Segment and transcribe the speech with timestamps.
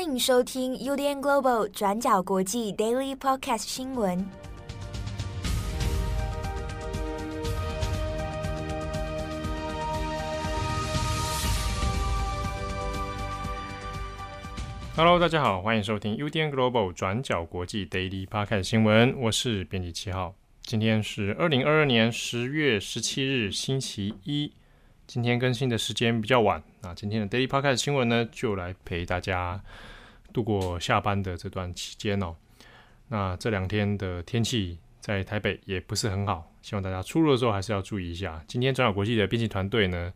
[0.00, 4.26] 欢迎收听 UDN Global 转角国际 Daily Podcast 新闻。
[14.96, 19.14] Hello，大家好，欢迎收听 UDN Global 转角国际 Daily Podcast 新闻。
[19.20, 24.54] 我是编辑七号，今天是二零二二年十月十七日，星期一。
[25.06, 29.60] 今天更新的时间比较晚，那今天的 Daily Podcast 新闻呢，就来陪大家
[30.32, 32.34] 度过下班的这段期间哦。
[33.08, 38.42] 那这两天的天气在台北也不是很好，希望大家出入的时候还是要注意一下。
[38.46, 40.12] 今天转角国际的编辑团队呢，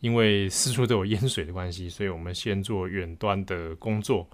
[0.00, 4.28] 因为四处都有淹水的关系，所以我们先做远端的工作。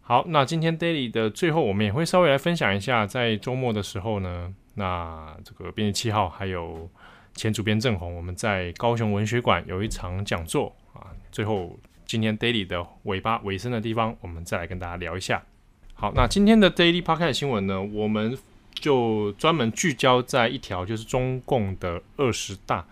[0.00, 6.88] 好，那今天 Daily 的最后，我们也会稍微来分享一下，在周末的时候呢，那这个编辑七号还有。
[7.38, 11.12] 前主编郑红，我们在高雄文学馆有一场讲座啊。
[11.30, 15.42] 最后，今天 Daily 的尾巴尾声的地方，我们再来跟大家聊一下。
[15.94, 18.38] 好，那今天的 Daily Podcast 新闻呢，我们
[18.74, 22.86] 就专门聚焦在一条，就是中共的二十大。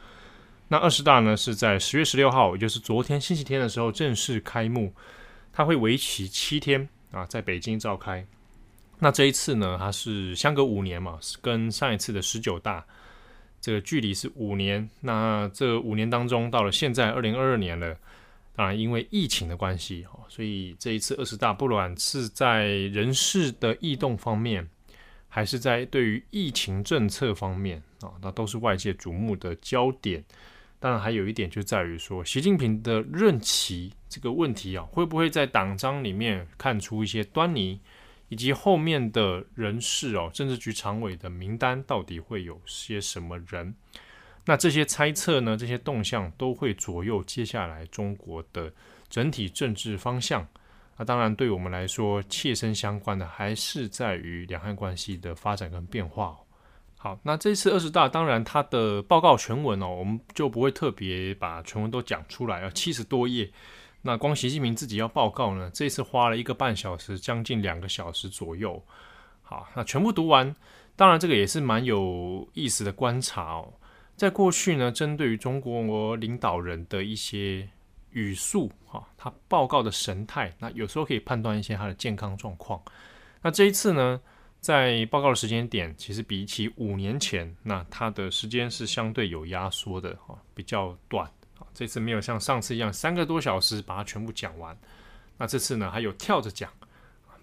[0.67, 4.93] 那二十大呢，是在十月十六号，也就是昨天星期天的时候正式开幕。
[5.53, 8.27] 它会为期七天啊，在北京召开。
[8.99, 12.85] 那这一次呢，它是相隔五年嘛，是跟上一次的十九大。
[13.61, 17.97] 这个距离是五年，那这五年当中，到了现在二零二二年了，
[18.55, 24.69] 当然因为疫情的关系，所以这一次二十大，不管是在人事的异动方面，
[25.29, 30.25] 还是在对于疫情政策方面啊，那都是外界瞩目的焦点。
[30.79, 37.81] 当然，还有一点就在于说，习近平的任期这个问题啊，会不会在党章里面看出一些端倪？
[38.31, 43.75] 以及后面的人事哦，政治局常委的名单到底会有些什么人？
[44.45, 48.73] 那这些猜测呢，这些动向都会左右接下来中国的
[49.09, 50.47] 整体政治方向。
[50.97, 56.37] 那当然，对我们来说，切身相关的还是在于两岸关系的发展跟变化。
[56.97, 63.51] 好，那这次二十大，当然它的报告全文哦，我们就不会特别把全文都讲出来，要七十多页。
[64.03, 68.81] 那光习近平自己要报告呢，这次花了一个半小时，将近两个小时左右。
[69.43, 70.55] 好，那全部读完，
[70.95, 73.73] 当然这个也是蛮有意思的观察哦。
[74.17, 77.69] 在过去呢，针对于中国领导人的一些
[78.11, 82.81] 语速，哈，他报告的神态，那有时候可以判断一些他的健康状况。
[83.43, 84.21] 那这一次呢，
[84.61, 91.29] 在报告的时间点，其实比起五年前，那他的时间是相对有压缩的，哈，比较短。
[91.73, 94.79] 这次没有像上次一样三个多小时把它全部讲完，
[95.37, 96.71] 那这次呢，还有跳着讲，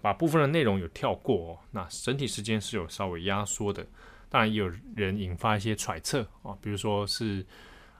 [0.00, 3.86] 把部分的内容有跳过哦，那整体时间是有稍微压缩的。
[4.32, 7.44] 当然也有人引发一些揣测啊，比如说是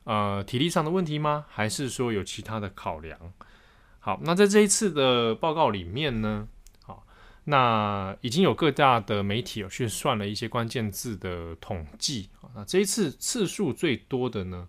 [0.04, 1.44] 呃体力上的问题吗？
[1.46, 3.18] 还是说有其他的考量？
[4.00, 6.48] 好，那在这一次的报告里面呢，
[6.84, 7.06] 好，
[7.44, 14.66] 那已经有各大的媒体有去算了一些关键字的统计啊，那这一次次数最多的呢，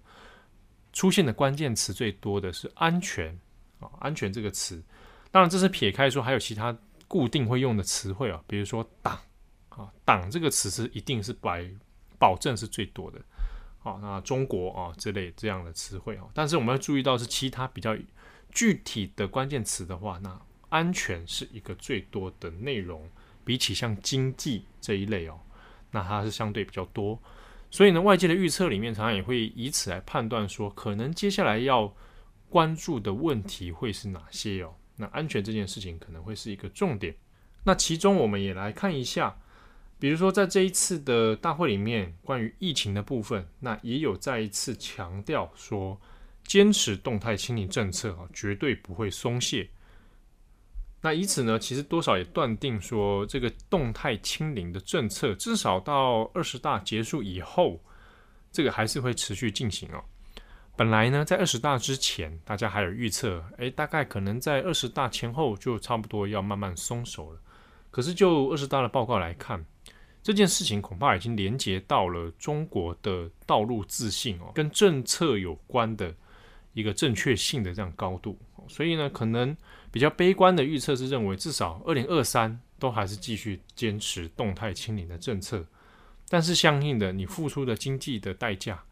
[0.92, 3.40] 出现的关键词最多的是“安全”
[3.80, 4.84] 啊，“安全”这个词，
[5.32, 9.18] 当然这是撇开说，还有其他固定会用的词汇啊，比如说“党”
[9.78, 11.58] 啊，“党”这个词是一定是保
[12.18, 13.20] 保证是最多的
[13.84, 14.00] 啊。
[14.02, 17.98] 那“中国”啊这类这样的词汇啊，但是我们要注意到是其他比较
[18.52, 20.40] 具体的关键词的话，那
[20.70, 23.10] “安全”是一个最多的内容，
[23.44, 25.40] 比起像“经济”这一类哦，
[25.92, 27.20] 那它是相对比较多。
[27.70, 31.92] 所以呢，外界的预测里面常常也会以此来判断说，可能接下来要
[32.50, 34.76] 关注的问题会是哪些哦。
[34.96, 37.16] 那安全这件事情可能会是一个重点。
[37.64, 39.36] 那其中我们也来看一下，
[40.04, 45.98] 比如说在这一次的大会里面，关于疫情的部分，那也有再一次强调说，
[46.44, 49.70] 坚持动态清零政策啊，绝对不会松懈。
[51.00, 57.80] 那以此呢，其实多少也断定说，这个动态清零的政策，至少到二十大结束以后，
[58.52, 60.04] 这个还是会持续进行哦。
[60.76, 67.40] 本来呢，在二十大之前，大家还有预测，诶，大概可能在二十大前后就差不多要慢慢松手了。
[67.90, 69.66] 可是就二十大的报告来看，
[70.24, 76.16] 这件事情恐怕已经连接到了中国的道路自信哦，跟政策有关的
[76.74, 78.40] 一个正确性的这样高度。
[78.68, 79.56] 所以呢，可能。
[79.94, 85.64] 比较悲观的预测是认为，至少二零二三都还是继续坚持动态清零的政策，
[86.28, 88.84] 但是相应的，你付出的经济的代价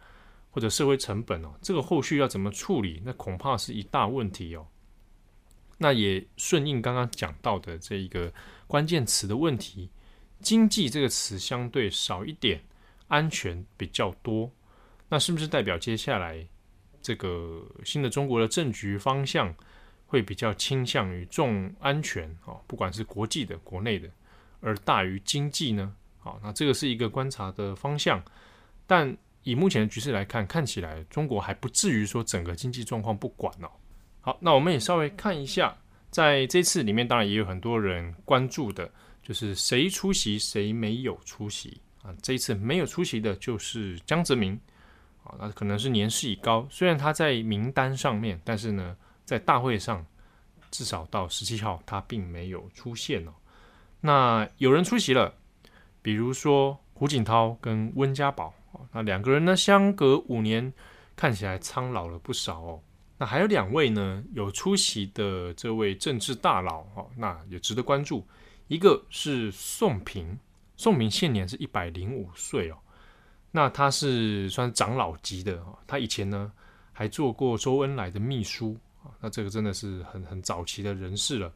[0.52, 4.68] 或者社会成本哦，这个后续要怎么处理，那恐怕是一大问题哦。
[5.80, 8.32] 那也顺应刚刚讲到的这一个
[8.68, 9.90] 关键词的问题，
[10.42, 12.62] 经济这个词相对少一点，
[13.08, 14.52] 安全比较多，
[15.08, 16.46] 那是不是代表接下来
[17.02, 19.56] 这个新的中国的政局方向？
[20.08, 24.10] 会比较倾向于重安全啊，不管是国际的、国内的，
[24.60, 25.96] 而大于经济呢？
[26.20, 28.22] 好，那这个是一个观察的方向。
[28.86, 33.72] 但以目前的局势来看，看起来中国还不至于说整个经济状况不管哦。
[34.20, 35.78] 好，那我们也稍微看一下，
[36.10, 38.92] 在这次里面，当然也有很多人关注的，
[39.32, 42.14] 就是谁出席，谁没有出席啊？
[42.22, 44.60] 这一次没有出席的就是江泽民
[45.24, 48.94] 啊，那可能是年事已高，虽然他在名单上面，但是呢，
[49.24, 50.06] 在大会上
[50.70, 53.32] 至少到十七号，他并没有出现哦。
[54.02, 55.34] 那有人出席了，
[56.02, 58.54] 比如说胡锦涛跟温家宝，
[58.92, 60.74] 那两个人呢，相隔五年，
[61.16, 62.82] 看起来苍老了不少哦。
[63.18, 68.28] 那还有两位呢，有出席的这位政治大佬哦，那也值得关注。
[68.72, 70.40] 一个是宋平，
[70.78, 72.78] 宋平现年是一百零五岁哦。
[73.52, 76.50] 那他是算是长老级的哦，他以前呢
[76.94, 81.54] 还做过周恩来的秘书啊，那这个真的是很很早期的人士了。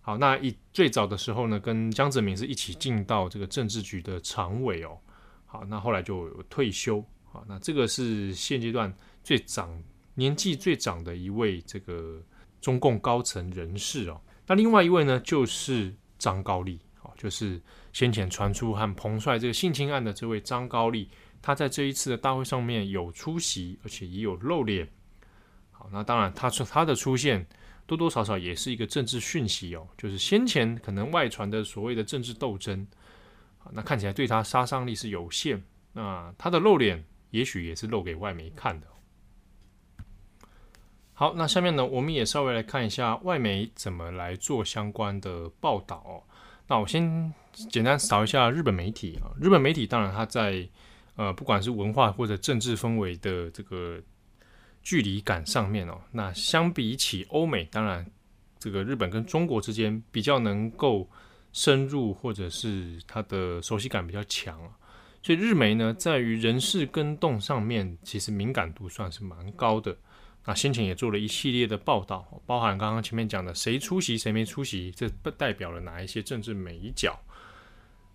[0.00, 4.98] 好，那一最早的时候呢，跟江泽民是一起进到这个政治局的常委哦。
[5.46, 7.00] 好，那后来就有退休。
[7.30, 8.92] 好，那这个是现阶段
[9.22, 9.80] 最长、
[10.14, 12.20] 年纪最长的一位这个
[12.60, 14.20] 中共高层人士哦。
[14.48, 17.60] 那另外一位呢，就是张高丽，哦，就是
[17.92, 21.08] 先前传出和彭帅这个性侵案的这位张高丽，
[21.40, 24.88] 他在这一次的大会上面有出席，而且也有露脸。
[25.70, 27.46] 好，那当然他说他的出现。
[27.86, 32.86] 多多少少也是一个政治讯息哦，就是先前可能外传的所谓的政治斗争，
[33.72, 35.62] 那看起来对他杀伤力是有限。
[35.92, 38.86] 那他的露脸，也许也是露给外媒看的。
[41.14, 46.22] 好，那下面呢，我们也稍微来看一下外媒怎么来做相关的报道哦。
[46.66, 50.68] 那我先简单扫一下日本媒体啊，日本媒体当然它在
[51.16, 53.98] 呃，不管是文化或者政治氛围的这个。
[54.86, 58.04] 距离感上面哦，那相比起欧美，当然
[58.58, 61.08] 这个日本跟中国之间比较能够
[61.54, 64.68] 深入，或者是它的熟悉感比较强啊，
[65.22, 69.96] 所以日媒呢，在于人事更动上面，其实敏感度算是蛮高的。
[70.44, 77.18] 那先前也做了一系列的报道，包含刚刚前面讲的谁出席谁没出席，这不代表了哪一些政治美角。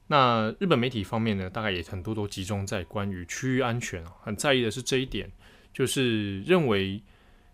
[0.08, 5.32] 那日本媒体方面呢，大概也很多都集中在关于区域安全，很在意的是这一点。
[5.72, 7.02] 就是认为，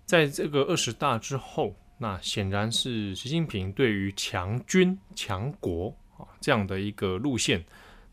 [0.06, 7.64] 在这个二十大之后，那显然是习近平对于强军强国啊这样的一个路线，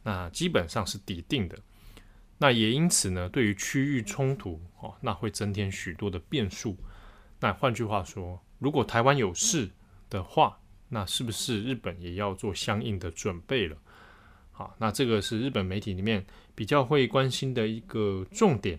[0.02, 1.56] 那基本上是底定的。
[2.38, 6.76] 那也因此呢，对于区域冲突哦，那会增添许多的变数。
[7.40, 9.70] 那换句话说，如果台湾有事
[10.10, 10.58] 的话，
[10.88, 13.76] 那是不是日本也要做相应的准备了？
[14.50, 18.78] 好，那这个是日本媒体里面比较会关心的一个重点。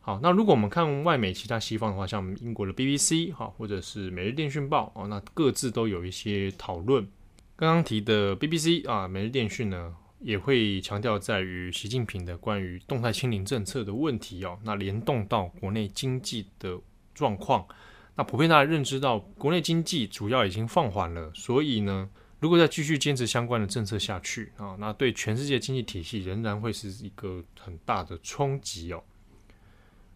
[0.00, 7.06] 好，那如果我们看外媒其他西方的话，像英国的 BBC 哈，或者是《每日电讯报》哦，那各自都有一些讨论。
[7.54, 16.78] 刚刚提的 BBC 啊，《每日电讯》呢，也会强调在于习近平的关于动态清零政策的问题哦，那联动到国内经济的
[17.14, 17.66] 状况。
[18.14, 22.08] 那普遍大家认知到，国内经济主要已经放缓了，所以呢，
[22.40, 29.04] 如果再继续坚持相关的政策下去啊，那对全世界经济体系仍然会是一个很大的冲击哦。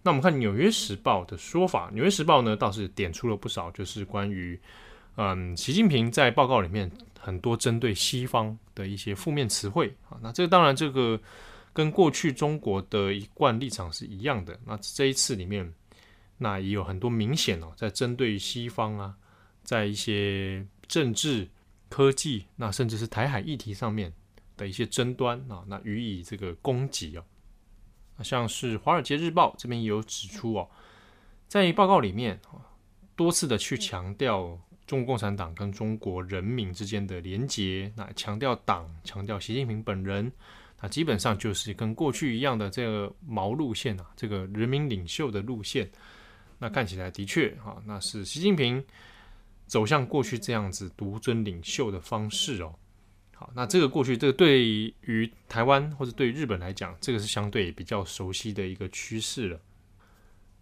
[0.03, 4.59] 那我们看《纽约时报》的说法，《纽约时报》呢倒是点出了不少，就是关于
[5.17, 10.19] 嗯，习近平在报告里面很多针对西方的一些负面词汇啊。
[10.23, 11.21] 那这当然，这个
[11.73, 14.59] 跟过去中国的一贯立场是一样的。
[14.65, 15.71] 那这一次里面，
[16.39, 19.15] 那也有很多明显哦，在针对西方啊，
[19.63, 21.47] 在一些政治、
[21.89, 24.13] 科技，那甚至是台海议题上面
[24.57, 27.25] 的一些争端啊，那予以这个攻击哦。
[28.23, 30.69] 像是《华尔街日报》这边也有指出哦，
[31.49, 32.39] 在报告里面
[33.17, 34.59] 多次的去强调
[34.91, 40.33] 中国共产党跟中国人民之间的连结，那强调党，强调习近平本人，
[40.83, 45.89] 那基本上就是跟过去一样的这个毛路线啊，这个人民领袖的路线，
[46.59, 48.85] 那看起来的确哈，那是习近平
[49.69, 52.75] 走向过去这样子独尊领袖的方式哦。
[53.37, 59.61] 好，那这个过去，这个对于台湾或者对于日本来讲，这个是相对比较熟悉的一个趋势了。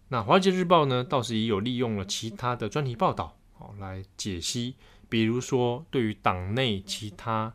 [0.07, 4.73] 那《华尔街日报》呢，倒是也有利用了其他的专题报道，好来解析，
[5.09, 7.53] 比如说对于党内其他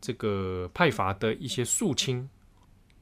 [0.00, 2.26] 这个派阀的一些肃清，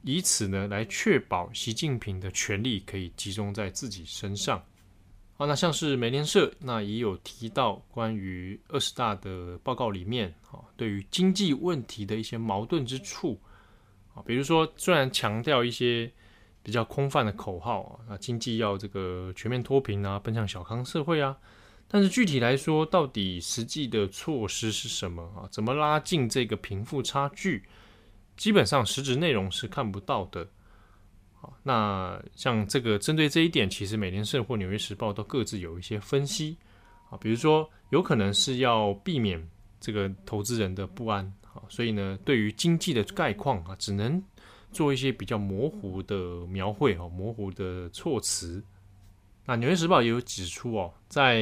[0.02, 4.60] 以此呢来确保习近平的权力可以集中在自己身上。
[5.36, 13.40] 好，那像是美联社，那也有提到关于二十大的报告里面，啊，对于经济问题的一些矛盾之处，
[14.12, 16.10] 啊，比如说虽然强调一些
[16.64, 21.38] 比较空泛的口号啊，那经济要这个全面脱贫啊，奔向小康社会啊，
[21.90, 25.48] 但是具体来说，到底实际的措施是什么啊？
[25.50, 27.64] 怎么拉近这个贫富差距？
[28.36, 30.46] 基本上实质内容是看不到的。
[31.40, 36.58] 好，那像这个针对这一点，其实美联社或纽约时报都各自有一些分析
[37.10, 39.42] 啊，比如说有可能是要避免
[39.80, 44.22] 这个投资人的不安啊，所以呢，对于经济的概况啊，只能
[44.72, 48.62] 做一些比较模糊的描绘哦，模糊的措辞。
[49.48, 51.40] 那纽约时报也有指出哦，在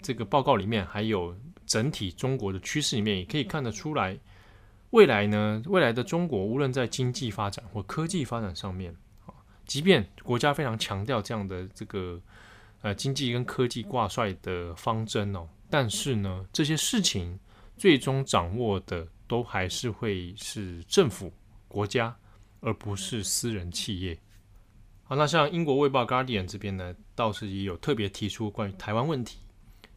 [0.00, 4.16] 这个报告里面，还有整体中国的趋势里面，也可以看得出来。
[4.90, 8.94] 未来呢，未来的中国无论在经济发展或科技发展上面，
[9.26, 9.34] 啊，
[9.66, 12.22] 即便国家非常强调这样的这个
[12.82, 17.36] 呃经济跟科技挂帅的方针哦，但是呢，这些事情
[17.76, 21.32] 最终掌握的都还是会是政府
[21.66, 22.16] 国家，
[22.60, 24.16] 而不是私人企业。
[25.08, 29.38] 好，那像英国卫报《Guardian》这边呢，倒是也有特别提出关于台湾问题，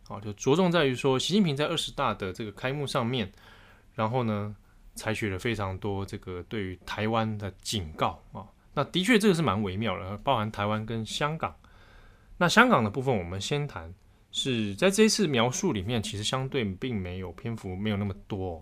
[0.07, 3.31] 啊，就着重在于说，习近平在二十大的这个开幕上面，
[3.93, 4.55] 然后呢。
[4.93, 11.55] 采取了非常多这个对于台湾的警告啊，那的确这个是蛮微妙的，包含台湾跟香港。
[12.37, 13.91] 那香港的部分，我们先谈，
[14.33, 18.61] 是在这次描述里面，其实相对并没有篇幅没有那么多，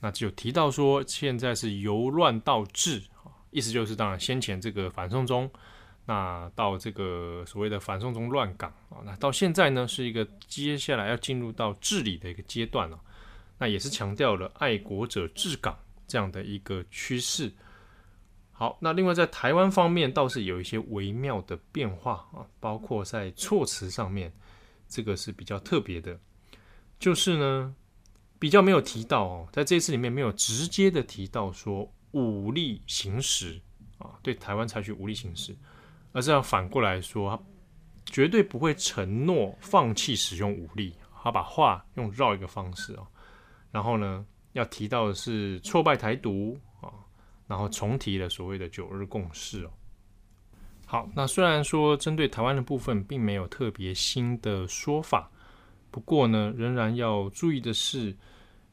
[0.00, 3.02] 那只有提到说现在是由乱到治，
[3.50, 5.50] 意思就是当然先前这个反送中，
[6.06, 13.00] 那到这个所谓的反送中乱港啊，那到现在呢是一个接下来要进入到治理的一个阶段了。
[13.56, 17.52] 那也是强调了爱国者治港这样的一个趋势。
[18.50, 24.32] 好，那另外在台湾方面倒是有一些微妙的变化啊，包括在措辞上面，
[24.88, 26.18] 这个是比较特别的，
[26.98, 27.74] 就是呢
[28.38, 33.60] 比较没有提到哦，在这次里面没有直接的提到说武力行使
[33.98, 35.56] 啊，对台湾采取武力行使，
[36.14, 37.44] 而是要反过来说，
[38.06, 40.94] 绝对不会承诺放弃使用武力。
[41.22, 43.06] 他把话用绕一个方式哦。
[43.72, 46.92] 然后呢，要提到的是挫败台独啊，
[47.48, 49.70] 然后重提了所谓的九日共识哦。
[50.86, 55.30] 好，那虽然说针对台湾的部分并没有特别新的说法，
[55.90, 58.14] 不过呢，仍然要注意的是，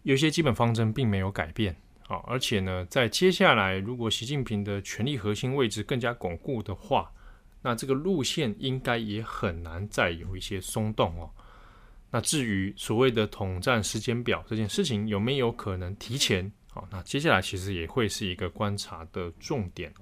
[0.03, 1.73] 有些基本方针并没有改变
[2.07, 2.17] 啊。
[2.27, 7.09] 而且呢，在接下来如果习近平的权力核心位置更加巩固的话，
[7.61, 11.29] 那这个路线应该也很难再有一些松动哦。
[12.09, 16.51] 那至于所谓的统战时间表这件事情有没有可能提前？
[16.69, 19.93] 好，那接下来其实也会是一个观察的重点。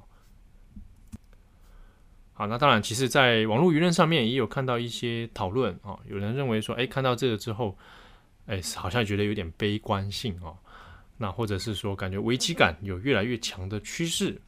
[2.34, 7.78] 好，那当然，其实在网络舆论上面也有看到一些讨论啊，有人认为说，哎，看到这个之后，
[8.46, 10.58] 哎，好像觉得有点悲观性哦，
[11.18, 14.42] 那或者是说，感觉危机感有越来越强的趋势。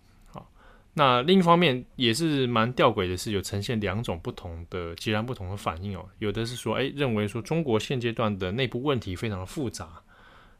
[0.94, 6.06] 那另一方面也是蛮吊诡的是，有呈现两种不同的、截然不同的反应哦。
[6.20, 10.02] 有的是说，哎，认为说中国现阶段的内部问题非常的复杂，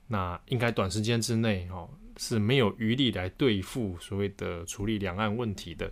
[0.08, 5.92] 那应该短时间之内哦是没有余力来对付所谓的处理两岸问题的。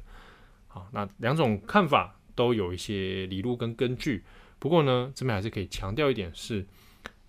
[0.67, 4.23] 好，那两种看法都有一些理路跟根据。
[4.57, 6.65] 不过呢，这边还是可以强调一点是，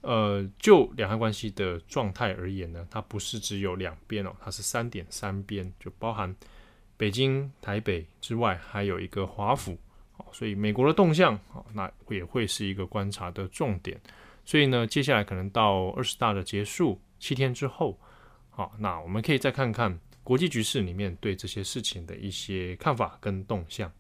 [0.02, 6.32] 呃，就两岸关系的状态而言呢，它不是只有两边哦，它是三点三边，就包含。
[7.00, 9.78] 北京、台北之外，还有一个华府，
[10.32, 11.40] 所以美国的动向，
[11.72, 13.98] 那也会是一个观察的重点。
[14.44, 17.98] 所以呢，接下来可能到二十大的结束七天之后，
[18.50, 23.90] 好，那我们可以再看看国际局势里面对这些事情的一些看法跟动向。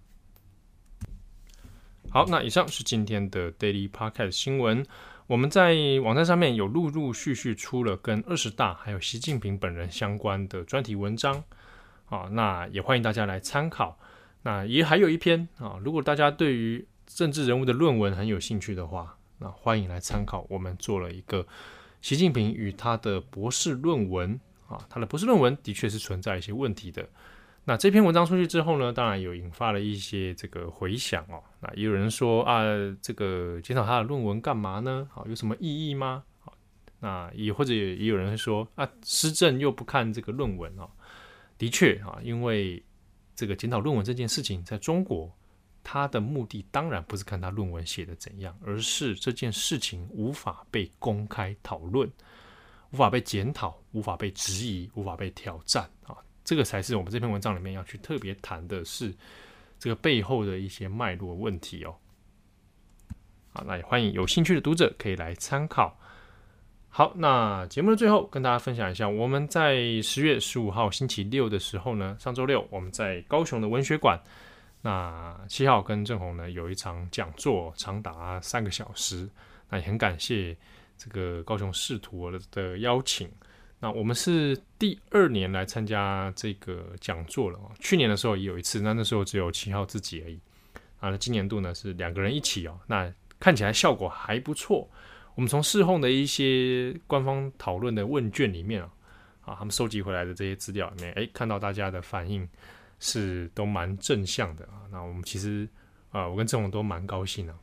[2.10, 4.84] 好，那以上是今天的 Daily Podcast 新闻。
[5.26, 11.42] 我们在网站上面有陆陆续续出了跟二十大还有习近平本人相关的专题文章。
[12.10, 13.98] 啊，那也欢迎大家来参考。
[14.42, 20.46] 那也还有一篇啊，如果大家对于政治人物的论文很有兴趣的话，那欢迎来参考。
[20.48, 21.46] 我们做了一个
[22.02, 24.38] 习近平与他的博士论文
[24.68, 27.08] 啊，他的博士论文的确是存在一些问题的。
[27.64, 31.42] 那这篇文章出去之后呢，当然有引发了一些这个回响哦。
[31.60, 32.62] 那也有人说啊，
[33.00, 35.06] 这个检讨他的论文干嘛呢？
[35.12, 36.24] 好，有什么意义吗？
[36.40, 36.54] 好，
[37.00, 40.88] 那也或者也有人说啊，施政又不看这个论文哦。
[41.60, 42.82] 的确啊，因为
[43.36, 45.30] 这个检讨论文这件事情，在中国，
[45.84, 52.10] 他的目的当然不是看他论文写的怎样，而是这件事情无法被公开讨论，
[52.92, 59.14] 无法被检讨，无法被质疑，无法被挑战啊，这个才是我们这篇文章里面要去特别谈的是
[59.78, 61.94] 这个背后的一些脉络问题哦。
[63.52, 65.94] 好，那也欢迎有兴趣的读者可以来参考。
[66.92, 74.20] 好，那节目的最后跟大家分享一下，我们在十月十五号星期六的时候呢，上周六我们在高雄的文学馆，
[74.82, 79.30] 那七号跟正红呢有一场讲座，长达三个小时。
[79.68, 80.56] 那也很感谢
[80.98, 83.30] 这个高雄市图的邀请。
[83.78, 87.58] 那我们是第二年来参加这个讲座了。
[87.78, 90.40] 去年的时候也有一次，那那时候只有七号自己而已。
[90.98, 92.76] 啊，那今年度呢是两个人一起哦。
[92.88, 94.90] 那看起来效果还不错。
[95.34, 98.90] 我们从事后的一些官方讨论的问卷里面啊，
[99.42, 102.46] 啊，他们收集回来的这些资料里面，哎，看到大家的反应
[102.98, 104.84] 是都蛮正向的啊。
[104.90, 105.68] 那我们其实
[106.10, 107.54] 啊，我跟郑红都蛮高兴的。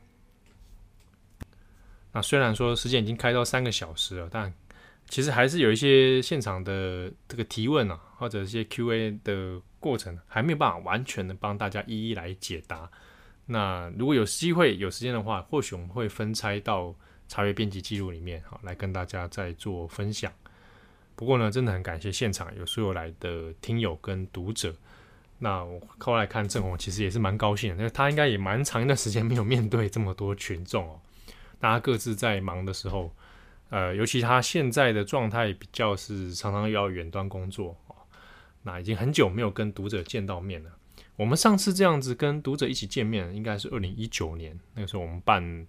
[2.10, 4.52] 那虽然说时间已经开到三个小时了，但
[5.08, 12.90] 其实还是有一些现场的这个提问啊，或者一些 Q&A 的过程，还没有办法完全的帮大家一一来解答。
[13.46, 16.94] 那如果有机会有时间的话，或许我们会分拆到
[17.28, 20.32] 查阅编辑记录里面，好来跟大家再做分享。
[21.14, 24.74] 不过呢，真的很感谢现场有所有来的听友跟读者。
[25.38, 31.00] 那我后来看郑红，其实也是蛮高兴的，因为他应该也蛮长一段时间没有面对这么多群众哦。
[31.60, 33.12] 大家各自在忙的时候，
[33.70, 37.94] 呃，尤其他现在的状态比较是常常要远端工作哦，
[38.62, 40.70] 那已经很久没有跟读者见到面了。
[41.16, 45.66] 我们上次这样子跟读者一起见面，应该是二零一九年，那个时候我们办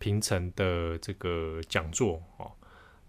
[0.00, 2.50] 平成的这个讲座哦。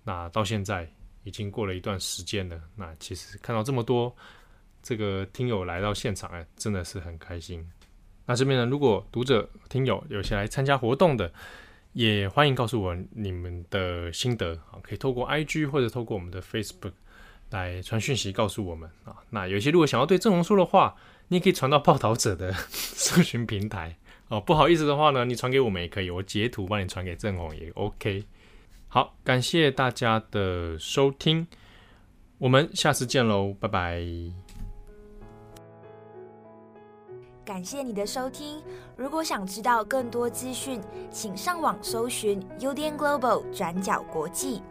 [0.03, 0.87] 那到现在
[1.23, 4.15] 已经过了一段时间了，那其实看到这么多
[4.83, 7.67] 这个听友来到现场，哎，真的是很开心。
[8.25, 11.31] 那这边呢，如果读者听友有些来参加活动的，
[11.93, 16.93] 也欢迎告诉我你们的心得啊，可以透过 IG 或者透过我们的 Facebook
[17.49, 19.17] 来传讯息告诉我们啊。
[19.29, 20.95] 那有些如果想要对郑红说的话，
[21.27, 23.95] 你也可以传到报道者的 搜寻平台
[24.31, 24.41] 哦。
[24.41, 28.25] 不好意思的话呢，你传给我们也可以，我截图帮你传给郑红也 OK。
[28.87, 31.47] 好，感谢大家的收听，
[32.39, 34.01] 我们下次见喽，拜拜。
[37.43, 38.61] 感谢你的收听，
[38.95, 44.61] 如果想知道更多资讯，请上网搜寻 UDN Global 转角国际。